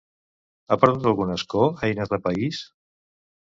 [0.69, 2.65] Ha perdut algun escó Eines de País?